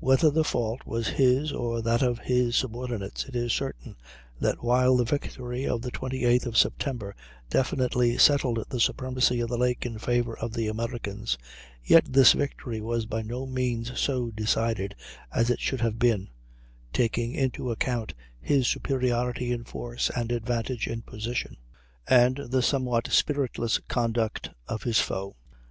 Whether 0.00 0.30
the 0.30 0.44
fault 0.44 0.82
was 0.84 1.08
his 1.16 1.50
or 1.50 1.80
that 1.80 2.02
of 2.02 2.18
his 2.18 2.56
subordinates, 2.56 3.24
it 3.24 3.34
is 3.34 3.54
certain 3.54 3.96
that 4.38 4.62
while 4.62 4.98
the 4.98 5.04
victory 5.06 5.66
of 5.66 5.80
the 5.80 5.90
28th 5.90 6.44
of 6.44 6.58
September 6.58 7.16
definitely 7.48 8.18
settled 8.18 8.62
the 8.68 8.78
supremacy 8.78 9.40
of 9.40 9.48
the 9.48 9.56
lake 9.56 9.86
in 9.86 9.96
favor 9.98 10.36
of 10.38 10.52
the 10.52 10.66
Americans, 10.68 11.38
yet 11.82 12.04
this 12.04 12.34
victory 12.34 12.82
was 12.82 13.06
by 13.06 13.22
no 13.22 13.46
means 13.46 13.98
so 13.98 14.30
decided 14.30 14.94
as 15.32 15.48
it 15.48 15.60
should 15.60 15.80
have 15.80 15.98
been, 15.98 16.28
taking 16.92 17.32
into 17.32 17.70
account 17.70 18.12
his 18.38 18.68
superiority 18.68 19.52
in 19.52 19.64
force 19.64 20.10
and 20.14 20.32
advantage 20.32 20.86
in 20.86 21.00
position, 21.00 21.56
and 22.06 22.36
the 22.50 22.60
somewhat 22.60 23.08
spiritless 23.10 23.78
conduct 23.88 24.50
of 24.68 24.82
his 24.82 25.00
foe. 25.00 25.34